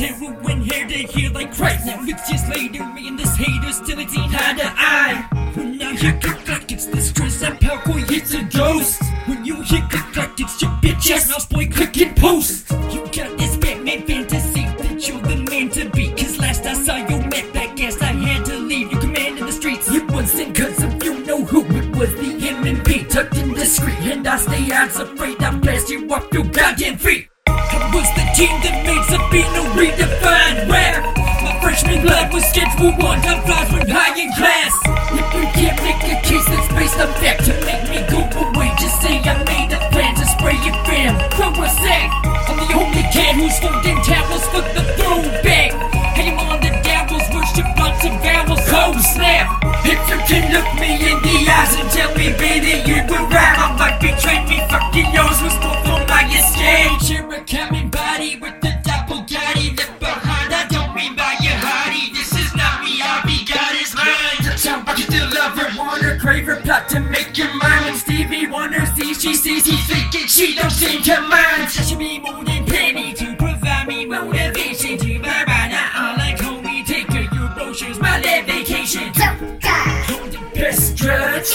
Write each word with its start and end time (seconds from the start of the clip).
Heroin 0.00 0.62
hair 0.62 0.88
to 0.88 0.94
hear 0.94 1.30
like 1.30 1.54
Christ. 1.54 1.84
Now 1.84 1.98
it's 2.00 2.26
just 2.30 2.48
later, 2.48 2.86
me 2.94 3.08
and 3.08 3.18
this 3.18 3.36
hater 3.36 3.70
still 3.70 4.00
ain't 4.00 4.10
seen 4.10 4.30
eye 4.34 4.54
to 4.56 4.72
eye. 4.74 5.52
When 5.54 5.82
I 5.82 5.90
you 5.90 6.12
get 6.12 6.48
like 6.48 6.72
it's 6.72 6.86
the 6.86 7.02
stress 7.02 7.42
and 7.42 7.60
power, 7.60 7.82
boy, 7.84 8.02
it's 8.08 8.32
a 8.32 8.42
ghost. 8.44 9.02
When 9.26 9.44
you 9.44 9.56
hit 9.56 9.90
the 9.90 10.02
clock, 10.14 10.40
it's 10.40 10.62
your 10.62 10.70
bitch 10.80 11.10
ass 11.10 11.28
mouse 11.28 11.44
boy, 11.44 11.68
click 11.68 11.98
and 11.98 12.16
post. 12.16 12.70
You 12.90 13.04
got 13.12 13.36
this 13.36 13.58
Batman 13.58 14.06
fantasy 14.06 14.62
that 14.62 15.06
you're 15.06 15.20
the 15.20 15.36
man 15.50 15.68
to 15.72 15.90
be. 15.90 16.08
Cause 16.12 16.38
last 16.38 16.64
I 16.64 16.72
saw 16.72 16.96
you 16.96 17.18
met 17.18 17.52
that 17.52 17.76
gas, 17.76 18.00
I 18.00 18.06
had 18.06 18.46
to 18.46 18.56
leave. 18.56 18.90
You 18.90 18.98
commanded 19.00 19.46
the 19.46 19.52
streets. 19.52 19.94
It 19.94 20.10
wasn't 20.10 20.56
cause 20.56 20.82
of 20.82 21.04
you 21.04 21.26
know 21.26 21.44
who, 21.44 21.62
it 21.76 21.94
was 21.94 22.08
the 22.14 22.48
M&P 22.48 23.04
tucked 23.04 23.36
in 23.36 23.52
discreet. 23.52 23.98
And 23.98 24.26
I 24.26 24.38
stay 24.38 24.72
out 24.72 24.98
afraid 24.98 25.42
I 25.42 25.54
blast 25.58 25.90
you 25.90 26.10
off 26.10 26.26
your 26.32 26.44
goddamn 26.44 26.96
feet. 26.96 27.29
I 28.00 28.08
was 28.08 28.16
the 28.16 28.24
team 28.32 28.56
that 28.64 28.80
made 28.88 29.04
Sabino 29.12 29.60
redefine 29.76 30.64
rap. 30.72 31.04
My 31.44 31.52
freshman 31.60 32.00
blood 32.00 32.32
was 32.32 32.48
scheduled 32.48 32.96
one 32.96 33.20
time 33.20 33.44
flies 33.44 33.68
when 33.76 33.84
high 33.92 34.16
in 34.16 34.32
class. 34.40 34.72
If 35.12 35.28
you 35.36 35.44
can't 35.52 35.76
make 35.84 36.00
a 36.08 36.16
case 36.24 36.48
that's 36.48 36.72
based 36.72 36.96
on 36.96 37.12
fact 37.20 37.44
to 37.44 37.52
make 37.68 37.84
me 37.92 38.00
go 38.08 38.24
away, 38.24 38.72
just 38.80 39.04
say 39.04 39.20
I 39.20 39.36
made 39.44 39.76
a 39.76 39.80
plan 39.92 40.16
to 40.16 40.24
spray 40.32 40.56
your 40.64 40.72
fam. 40.88 41.12
Throw 41.36 41.52
a 41.52 41.68
sack. 41.68 42.08
I'm 42.48 42.56
the 42.56 42.72
only 42.72 43.04
cat 43.12 43.36
who's 43.36 43.52
folding 43.60 44.00
towels 44.00 44.48
for 44.48 44.64
the 44.64 44.80
throwback. 44.96 45.76
Aim 46.16 46.40
on 46.40 46.56
the 46.64 46.72
devils, 46.80 47.28
worship 47.36 47.68
lots 47.76 48.00
of 48.00 48.16
vowels, 48.24 48.64
cold 48.64 48.96
snap. 49.12 49.60
If 49.84 50.00
you 50.08 50.16
can 50.24 50.48
look 50.56 50.68
me 50.80 51.04
in 51.04 51.20
the 51.20 51.36
eyes 51.52 51.76
and 51.76 51.88
tell 51.92 52.16
me, 52.16 52.32
baby, 52.40 52.80
you 52.80 53.04
were 53.12 53.28
right, 53.28 53.60
I 53.60 53.76
might 53.76 54.00
betray 54.00 54.40
me. 54.48 54.64
Fucking 54.72 55.12
yours 55.12 55.36
was 55.44 55.52
more 55.60 55.76
for 55.84 56.00
my 56.08 56.24
escape. 56.32 56.96
Share 57.04 57.28
a 58.20 58.36
body 58.36 58.36
with 58.36 58.60
the 58.60 58.72
doppelganger 58.84 59.74
left 59.76 60.00
behind. 60.00 60.52
I 60.52 60.66
don't 60.68 60.94
mean 60.94 61.16
by 61.16 61.36
your 61.40 61.56
hottie. 61.56 62.12
This 62.12 62.32
is 62.36 62.54
not 62.54 62.84
me, 62.84 63.00
I'll 63.02 63.24
be 63.24 63.44
God 63.48 63.74
is 63.80 63.94
mine. 63.94 64.44
That's 64.44 64.64
how 64.64 64.82
I 64.86 64.94
get 64.96 65.08
the 65.08 65.24
lover. 65.34 65.68
Warner 65.76 66.18
Craver 66.18 66.60
plot 66.62 66.88
to 66.90 67.00
make 67.00 67.36
your 67.38 67.52
mind. 67.54 67.84
When 67.86 67.96
Stevie 67.96 68.46
Wonder 68.46 68.84
sees, 68.94 69.20
she 69.22 69.34
sees 69.34 69.64
he's 69.64 69.86
thinking 69.86 70.26
she 70.26 70.54
don't 70.54 70.70
seem 70.70 71.02
to 71.02 71.20
mind. 71.22 71.70
She 71.70 71.82
should 71.82 71.98
be 71.98 72.18
more 72.18 72.44
than 72.44 72.64
plenty 72.66 73.14
to 73.14 73.36
provide 73.36 73.88
me 73.88 74.04
motivation 74.04 74.98
to 74.98 75.18
vibe. 75.18 75.46
Now 75.70 75.90
I 75.94 76.16
like 76.18 76.36
homie, 76.36 76.84
take 76.84 77.10
her 77.12 77.26
your 77.34 77.48
brochures, 77.54 77.98
my 77.98 78.20
lab 78.20 78.46
vacation. 78.46 79.12
Don't 79.14 79.60
die. 79.60 80.04
Hold 80.08 80.32
the 80.32 80.40
best 80.54 80.96
drugs, 80.96 81.54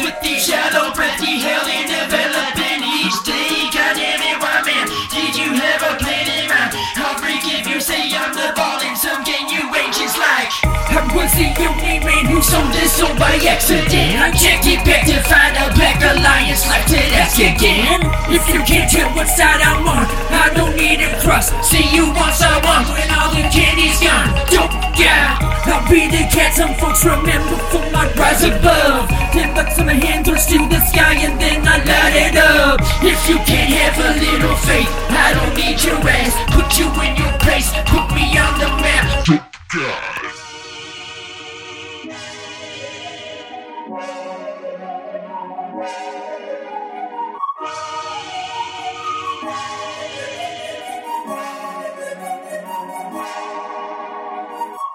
with 0.00 0.16
the 0.24 0.40
shallow 0.40 0.94
pretty 0.96 1.36
hell 1.42 1.66
in 1.68 1.84
developing 1.84 2.80
each 2.96 3.18
day. 3.28 3.68
God 3.68 3.92
damn 3.98 4.22
it, 4.24 4.38
why 4.40 4.64
man? 4.64 4.86
Did 5.12 5.36
you 5.36 5.52
have 5.52 5.82
a 5.84 5.92
plan 6.00 6.24
in 6.32 6.48
mind? 6.48 6.72
I'll 6.96 7.18
freak 7.20 7.44
if 7.44 7.68
you 7.68 7.80
say 7.80 8.08
I'm 8.14 8.32
the 8.32 8.56
ball 8.56 8.80
in 8.80 8.96
some 8.96 9.20
game 9.24 9.48
you 9.52 9.68
ain't 9.74 9.92
just 9.92 10.16
like. 10.16 10.48
I 10.64 11.04
was 11.12 11.32
the 11.36 11.52
only 11.60 12.00
man 12.00 12.24
who 12.30 12.40
sold 12.40 12.72
this 12.72 12.92
soul 12.96 13.12
by 13.20 13.36
accident. 13.42 14.16
I 14.16 14.32
checked 14.32 14.64
it 14.64 14.80
back 14.84 15.04
to 15.08 15.18
find 15.28 15.56
a 15.60 15.68
black 15.76 16.00
alliance 16.00 16.64
like 16.68 16.86
to 16.88 17.00
ask 17.20 17.36
again. 17.36 18.00
If 18.32 18.48
you 18.48 18.64
can't 18.64 18.88
tell 18.88 19.10
what 19.12 19.28
side 19.28 19.60
I'm 19.60 19.84
on, 19.84 20.04
I 20.32 20.52
don't 20.54 20.76
need 20.76 21.00
a 21.04 21.12
crust. 21.20 21.52
See 21.64 21.84
you 21.92 22.08
once 22.16 22.40
I 22.40 22.60
want 22.64 22.88
when 22.92 23.08
all 23.12 23.32
the 23.34 23.44
candy's 23.52 24.00
gone. 24.00 24.30
Don't 24.48 24.82
yeah, 24.98 25.40
I'll 25.64 25.88
be 25.88 26.06
the 26.08 26.28
cat 26.28 26.52
some 26.52 26.74
folks 26.74 27.04
remember 27.04 27.56
for 27.72 27.80
my 27.90 28.11
You 33.32 33.38
can't 33.48 33.72
have 33.72 33.96
a 33.96 34.20
little 34.20 34.56
faith. 34.56 34.92
I 35.08 35.32
don't 35.32 35.56
need 35.56 35.82
your 35.82 35.96
ass. 36.06 36.36
Put 36.52 36.76
you 36.76 36.84
in 37.00 37.16
your 37.16 37.32
place. 37.38 37.72
Put 37.88 38.12
me 38.14 38.36
on 38.36 38.60
the 38.60 38.68
map. 38.84 39.24
God. 39.72 40.12